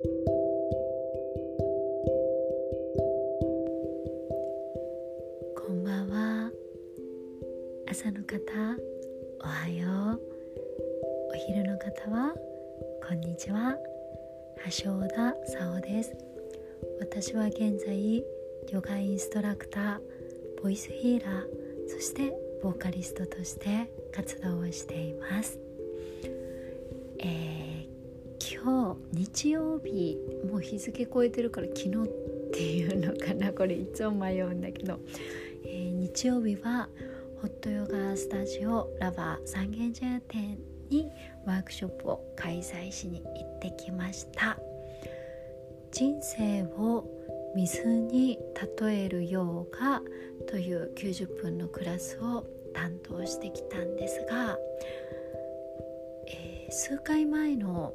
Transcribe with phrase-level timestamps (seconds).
[0.00, 0.08] こ
[5.72, 6.52] んばんは。
[7.90, 8.36] 朝の方
[9.40, 10.20] おはよう。
[11.32, 12.32] お昼の方は
[13.08, 13.76] こんにちは。
[14.66, 16.14] 橋田沙穂です。
[17.00, 18.24] 私は現在
[18.70, 19.98] ヨガインストラクター
[20.62, 21.44] ボイスヒーラー
[21.88, 25.58] そしてボーカリストとして活動をしています、
[27.18, 27.97] えー、
[28.40, 30.18] 今日日曜日
[30.50, 31.90] もう日付超えてるから昨日っ
[32.52, 34.98] ていうのかなこれいつも迷うんだけど、
[35.64, 36.88] えー、日曜日は
[37.40, 40.58] ホットヨガスタジオラバー三軒茶屋店
[40.90, 41.10] に
[41.44, 44.58] ワークショップを開催しに行ってきました。
[45.90, 47.04] 人生を
[47.54, 48.38] 水に
[48.80, 50.02] 例えるヨガ
[50.46, 54.58] という90分のクラスを担当してきたんですが、
[56.28, 57.94] えー、数回前の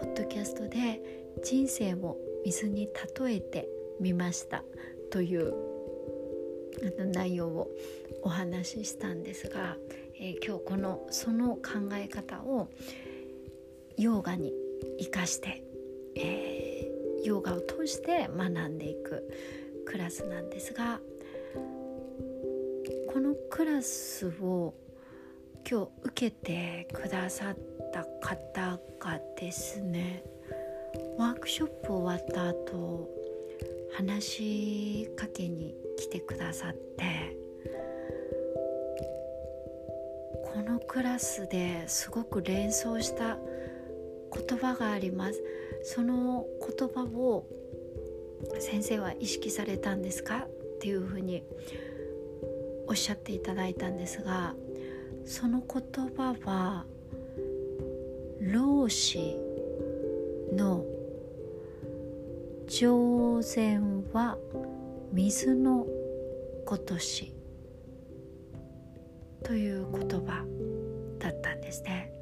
[0.00, 1.00] ポッドキャストで
[1.42, 3.68] 人生を水に例えて
[4.00, 4.64] みました
[5.10, 5.54] という
[7.12, 7.70] 内容を
[8.22, 9.76] お話ししたんですが、
[10.18, 12.68] えー、今日このその考え方を
[13.96, 14.52] ヨーガに
[14.98, 15.62] 生かして、
[16.16, 19.28] えー、ヨーガを通して学んでいく
[19.86, 21.00] クラスなんですが
[23.12, 24.74] このクラスを
[25.70, 30.24] 今日受けてくださったた方がですね。
[31.16, 33.08] ワークショップ終わった後
[33.92, 37.36] 話しかけに来てくださって
[40.44, 43.38] このクラスですごく連想した
[44.32, 45.40] 言葉があります。
[45.84, 47.46] その言葉を
[48.58, 50.48] 先生は意識されたんですか？
[50.48, 51.44] っていうふうに
[52.88, 54.54] おっしゃっていただいたんですが
[55.24, 56.86] その言葉は
[58.52, 59.18] 老子
[60.52, 60.84] の
[62.68, 64.36] 上善は
[65.12, 65.86] 水の
[66.66, 67.32] ごとし
[69.42, 70.44] という言葉
[71.18, 72.12] だったんですね。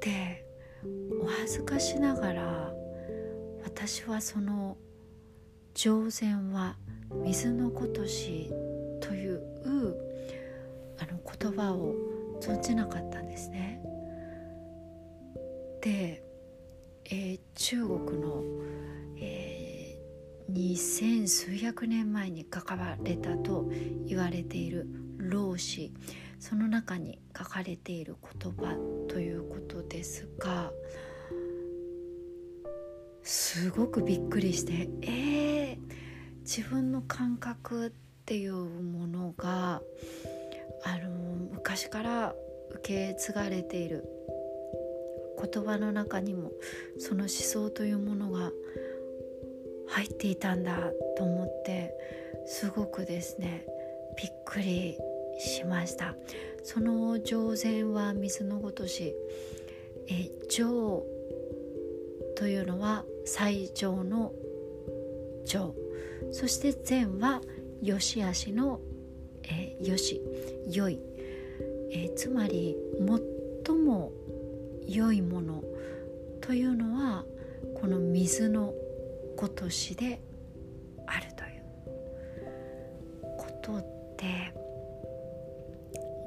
[0.00, 0.44] で
[1.22, 2.74] お恥ずかしながら
[3.64, 4.76] 私はその
[5.74, 6.76] 上善は
[7.24, 8.50] 水のごとし
[9.00, 9.42] という
[10.98, 11.94] あの言葉を
[12.40, 13.82] 存じなかったんですね。
[15.82, 16.22] で、
[17.04, 18.42] えー、中国の、
[19.18, 23.70] えー、二千数百年前に書かれたと
[24.06, 24.86] 言われている
[25.18, 25.92] 老子。
[26.42, 28.74] その中に書かれている言葉
[29.08, 30.72] ということですが
[33.22, 35.78] すごくびっくりしてえー、
[36.40, 37.90] 自分の感覚っ
[38.26, 39.82] ていうものが
[40.84, 41.10] あの
[41.52, 42.34] 昔から
[42.72, 44.04] 受け継がれている。
[45.42, 46.52] 言葉の中にも
[46.98, 48.52] その思想というものが
[49.88, 51.92] 入っていたんだと思って
[52.46, 53.66] すごくですね
[54.16, 54.98] びっくり
[55.38, 56.14] しました。
[56.64, 59.16] その上善は水のごとし
[60.08, 61.04] え上
[62.36, 64.32] というのは最上の
[65.44, 65.74] 上
[66.30, 67.40] そして善は
[67.82, 68.80] 良し悪しの、
[69.44, 70.20] えー、良し
[70.70, 71.00] 良い、
[71.90, 72.76] え、つまり
[73.66, 74.12] 最も
[74.94, 75.62] 良いもの。
[76.40, 77.24] というのは
[77.80, 78.74] この水の
[79.36, 80.20] ごとしで
[81.06, 81.62] あるという。
[83.38, 83.80] こと
[84.18, 84.52] で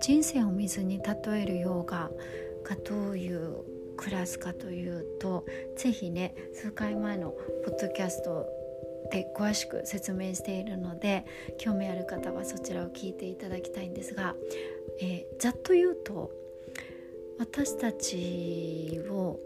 [0.02, 2.10] 人生を水に例えるヨガ
[2.64, 3.58] がどういう
[3.98, 5.46] クラスかというと
[5.78, 7.34] ぜひね数回前の
[7.66, 8.48] ポッドキャスト
[9.12, 11.26] で詳しく説明しているので
[11.58, 14.36] 興味ある方はそちらを聞いていただきたいんですが、
[15.00, 16.32] えー、ざっと言うと
[17.40, 19.40] 私たちを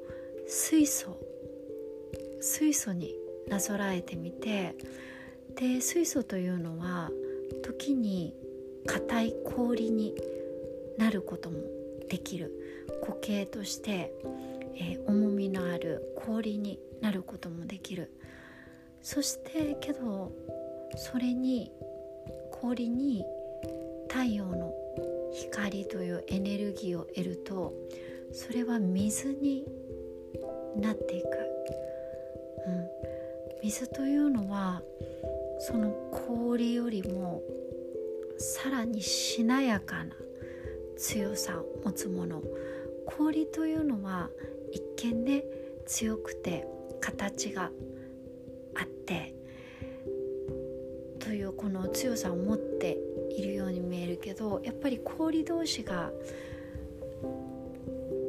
[0.48, 1.18] 水素
[2.42, 3.16] 水素に
[3.48, 4.76] なぞらえてみて
[5.56, 7.10] で水素というのは
[7.64, 8.34] 時に
[8.86, 10.16] 硬い氷に
[10.98, 11.58] なることも
[12.10, 12.52] できる。
[13.02, 14.12] 固形として、
[14.76, 18.12] えー、重みのある氷になることもできる。
[19.02, 20.32] そしてけど
[20.98, 21.72] それに
[22.52, 23.24] 氷に
[24.10, 24.74] 太陽の
[25.34, 27.74] 光というエネルギーを得ると
[28.32, 29.66] それは水に
[30.78, 31.26] なっていく、
[32.68, 34.82] うん、水というのは
[35.60, 35.90] その
[36.28, 37.42] 氷よりも
[38.38, 40.16] さらにしなやかな
[40.98, 42.42] 強さを持つもの。
[43.06, 44.30] 氷というのは
[44.72, 45.44] 一見ね
[45.86, 46.68] 強くて
[47.02, 47.72] 形が
[48.76, 49.34] あって
[51.20, 52.98] というこの強さを持って
[53.38, 56.12] いるように見えるけどやっぱり氷同士が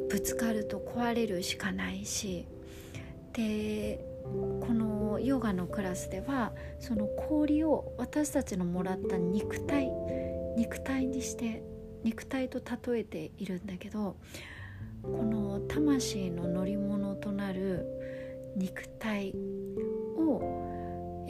[0.09, 2.45] ぶつかると壊れるしかないし
[3.33, 9.89] でこのヨガのクラスではその氷を私たちのもらった肉体
[10.57, 11.63] 肉体にして
[12.03, 14.17] 肉体と例えているんだけど
[15.01, 17.85] この魂の乗り物となる
[18.55, 19.33] 肉体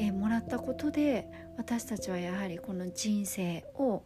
[0.01, 1.27] を、えもらったことで
[1.57, 4.03] 私たちはやはりこの人生を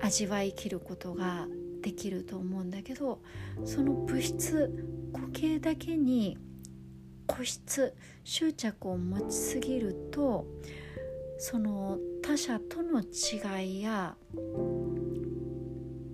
[0.00, 1.46] 味わいきることが
[1.82, 3.20] できると思うんだけど
[3.64, 4.70] その物質
[5.12, 6.36] 固形だけに
[7.26, 7.94] 固執
[8.24, 10.46] 執着を持ちすぎると
[11.38, 14.16] その他者との違いや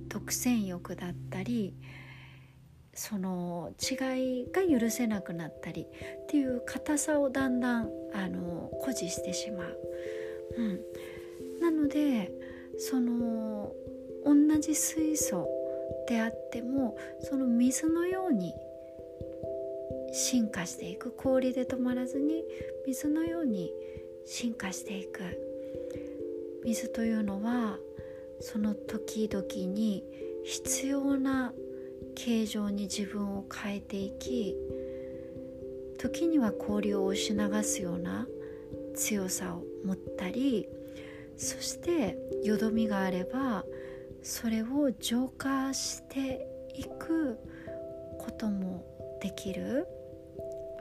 [0.08, 1.74] 独占欲だったり
[2.94, 9.78] その違いが許せなくなったりっていう硬さをだんだんあの誇示してしまう。
[10.58, 10.80] うん、
[11.60, 12.30] なので
[12.78, 13.72] その
[14.24, 15.48] 同じ水素
[16.06, 18.54] であってもその水のように
[20.12, 22.44] 進化していく氷で止まらずに
[22.86, 23.72] 水のように
[24.26, 25.20] 進化していく
[26.64, 27.78] 水というのは
[28.40, 30.04] その時々に
[30.44, 31.52] 必要な
[32.14, 34.56] 形状に自分を変えていき
[35.98, 38.26] 時には氷を押し流すような
[38.94, 40.68] 強さを持ったり
[41.36, 43.64] そしてよどみがあれば
[44.22, 47.38] それを浄化していく
[48.18, 48.84] ことも
[49.20, 49.86] できる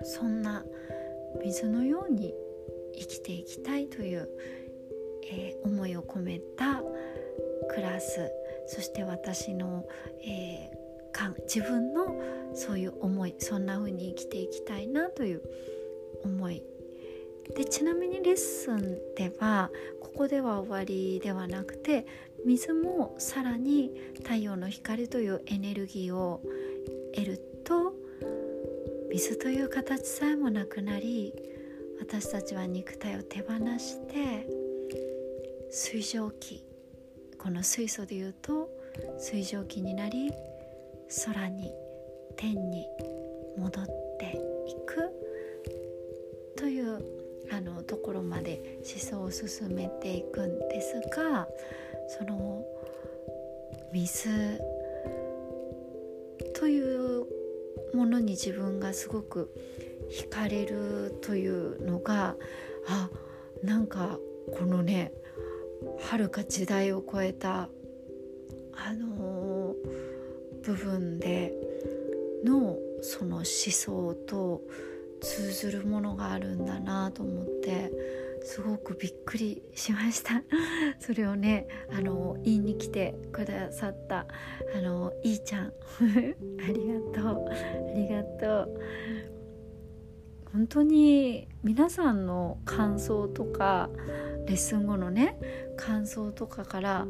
[0.03, 0.63] そんな
[1.43, 2.33] 水のように
[2.95, 4.29] 生きていきたいという、
[5.31, 6.81] えー、思いを込めた
[7.69, 8.29] クラス
[8.67, 9.85] そして私の、
[10.23, 10.80] えー、
[11.43, 12.15] 自分の
[12.53, 15.41] そういう思いそんな風に生きていきたいなという
[16.23, 16.63] 思い。
[17.55, 22.05] でちなみにレッスンではここでは終わりではなくて
[22.45, 23.91] 水もさらに
[24.23, 26.41] 太陽の光というエネルギーを
[27.13, 27.93] 得ると
[29.09, 31.33] 水という形さえもなくなり
[31.99, 34.47] 私たちは肉体を手放して
[35.69, 36.63] 水蒸気
[37.37, 38.69] この水素でいうと
[39.19, 40.31] 水蒸気になり
[41.25, 41.73] 空に
[42.37, 42.87] 天に
[43.57, 43.85] 戻っ
[44.19, 44.37] て
[44.67, 45.11] いく
[46.55, 47.03] という
[47.51, 51.47] あのところまで思想を進めていくんですが
[52.07, 52.65] その
[53.91, 54.59] 水
[56.55, 57.25] という
[57.93, 59.53] ものに自分がすごく
[60.09, 62.35] 惹かれるというのが
[62.87, 63.09] あ
[63.63, 64.17] なんか
[64.57, 65.11] このね
[65.99, 67.69] はるか時代を超えた
[68.73, 69.10] あの、
[70.63, 71.53] 部分で
[72.43, 74.61] のその思想と
[75.21, 77.91] 通ずるものがあるんだなと思って
[78.43, 80.41] すごくびっくりしました。
[80.99, 84.25] それをねあの言いに来てくださった
[84.75, 85.67] あのいいちゃん。
[85.69, 85.73] あ
[86.71, 87.45] りがとう。
[87.49, 88.81] ありがとう。
[90.51, 93.89] 本当に皆さんの感想とか
[94.47, 95.37] レッスン後のね
[95.77, 97.07] 感想とかから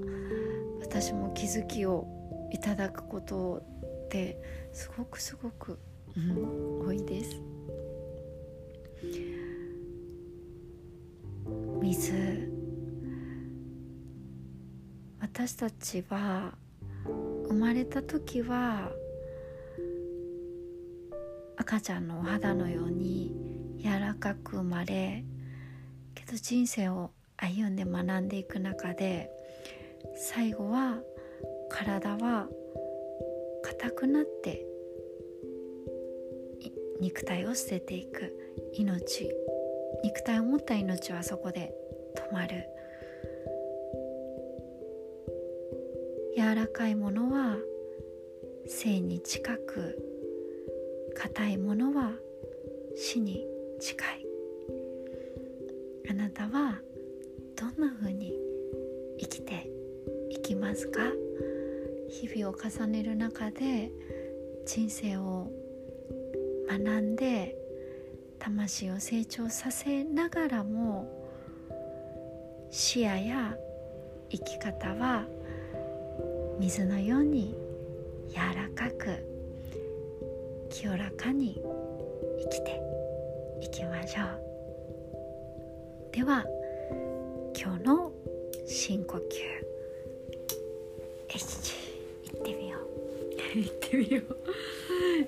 [0.82, 2.21] 私も気づきを
[2.52, 3.64] いただくこと
[4.06, 4.38] って
[4.74, 5.80] すごくすごく、
[6.16, 7.42] うん、多いです。
[11.82, 12.52] 水
[15.20, 16.54] 私たちは
[17.48, 18.92] 生まれた時は
[21.58, 23.34] 赤ちゃんのお肌のように
[23.80, 25.24] 柔らかく生まれ
[26.14, 29.30] けど人生を歩んで学んでいく中で
[30.16, 31.00] 最後は
[31.72, 32.48] 体は
[33.64, 34.66] 硬くなって
[37.02, 38.32] 肉体を捨てていく。
[38.74, 39.34] 命。
[40.04, 41.74] 肉体を持った命はそこで
[42.16, 42.64] 止まる。
[46.38, 47.58] 柔らかいものは
[48.68, 49.98] 生に近く。
[51.16, 52.14] 硬いものは
[52.96, 53.48] 死に
[53.80, 54.26] 近い。
[56.10, 56.80] あなたは
[57.56, 58.34] どんなふうに
[59.20, 59.72] 生きて
[60.30, 61.02] いきますか？
[62.12, 63.90] 日々を重ねる中で
[64.66, 65.50] 人生を
[66.68, 67.56] 学んで
[68.38, 71.08] 魂を成長させながらも
[72.70, 73.56] 視野や
[74.30, 75.26] 生き方は
[76.60, 77.56] 水のように
[78.30, 79.26] 柔らかく
[80.70, 81.62] 清らかに
[82.44, 82.82] 生きて
[83.62, 84.42] いきましょう。
[86.12, 86.46] では
[87.58, 88.12] 今日の
[88.68, 89.22] 深呼吸。
[91.34, 91.91] えし行ってみよう
[93.56, 94.38] 行ってみよう。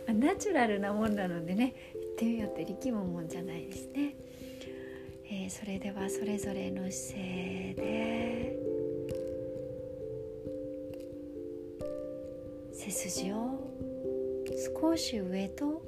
[0.13, 4.15] ナチュラルなもんなのでね行ってみようって力むもんじゃないですね、
[5.25, 8.59] えー、それではそれぞれの姿勢で
[12.73, 13.71] 背筋を
[14.81, 15.81] 少し上と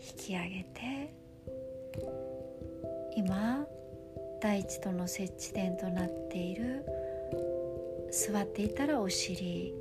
[0.00, 1.14] 引き上げて
[3.14, 3.66] 今
[4.40, 6.84] 大地との接地点となっている
[8.10, 9.72] 座っていたらお尻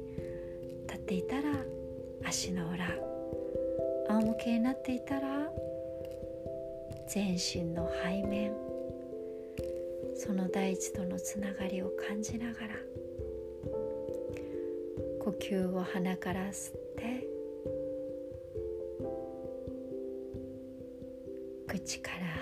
[0.87, 1.74] 立っていたら
[2.23, 2.87] 足の裏
[4.09, 5.49] 仰向けになっていたら
[7.07, 8.51] 全身の背面
[10.15, 12.75] その大地とのつながりを感じながら
[15.19, 17.27] 呼吸を鼻から吸って
[21.67, 22.34] 口から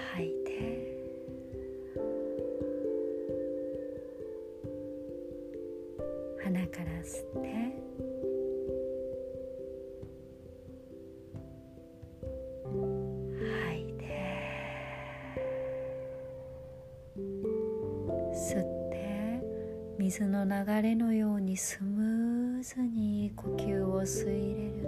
[20.15, 24.87] 水の流れのようにスムーズに呼吸を吸い入れる。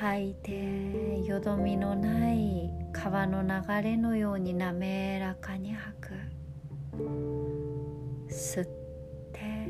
[0.00, 6.14] 吐いてよどみのない川の流れのように滑らかに吐く。
[8.28, 8.66] 吸っ
[9.32, 9.68] て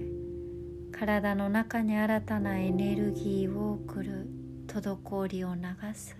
[0.90, 4.30] 体の中に新たなエネルギーを送る。
[4.66, 5.60] 滞りを流
[5.92, 6.16] す。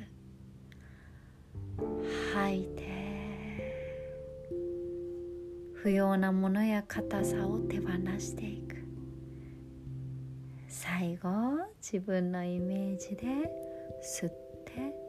[2.34, 2.89] 吐いて
[5.82, 8.76] 不要なものや硬さを手放していく。
[10.68, 11.30] 最後
[11.80, 13.26] 自分のイメージで
[14.02, 14.30] 吸っ
[14.66, 14.99] て。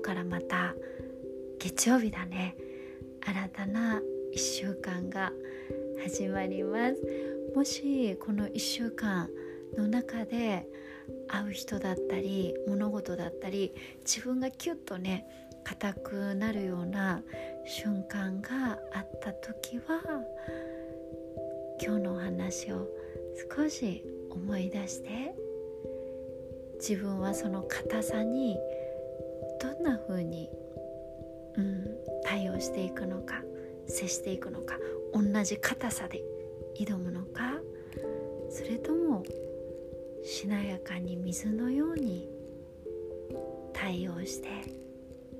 [0.00, 0.74] 日からまた
[1.58, 2.56] 月曜日だね。
[3.20, 4.00] 新たな
[4.34, 5.30] 1週間が
[6.02, 6.96] 始まります。
[7.54, 9.28] もしこの1週間
[9.76, 10.66] の中で
[11.28, 13.74] 会う人だったり物事だったり
[14.06, 15.26] 自分がキュッとね
[15.64, 17.22] 硬くなるような
[17.66, 20.00] 瞬間があった時は
[21.82, 22.88] 今日のお話を
[23.56, 25.34] 少し思い出して
[26.78, 28.56] 自分はその硬さに
[29.60, 30.50] どんな風に、
[31.56, 31.86] うん、
[32.24, 33.42] 対応していくのか
[33.86, 34.76] 接していくのか
[35.12, 36.22] 同じ硬さで
[36.78, 37.54] 挑むのか
[38.48, 39.24] それとも
[40.24, 42.28] しなやかに水のように
[43.72, 44.48] 対応して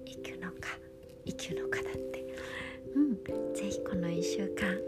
[0.07, 0.79] いくのか
[1.27, 2.21] 生きるのかだって。
[2.95, 3.11] うん
[3.55, 4.79] 是非この1週間、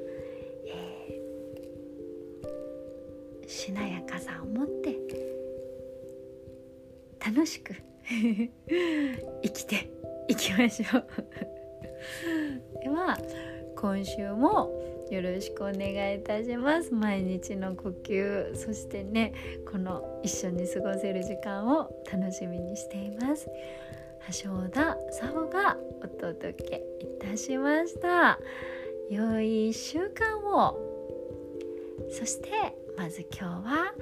[0.67, 4.97] えー、しなやかさを持って
[7.25, 7.75] 楽しく
[9.43, 9.91] 生きて
[10.29, 11.05] いきましょう。
[12.83, 13.19] では
[13.77, 14.71] 今週も
[15.11, 16.93] よろしくお願いいたします。
[16.93, 19.33] 毎日の呼吸そしてね
[19.71, 23.49] この一緒に過ごせる時間を楽しみにしています。
[24.43, 28.39] 橋田沙穂がお届けいたしました。
[29.11, 30.79] 良い1週間を。
[32.11, 32.51] そして
[32.97, 33.95] まず今日は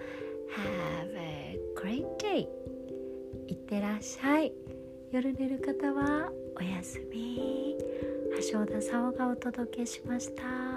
[0.50, 2.59] Have a great day
[3.70, 4.52] ってらっしゃい
[5.12, 7.76] 夜寝る方はおやすみ
[8.50, 10.69] 橋田沙穂がお届けしました。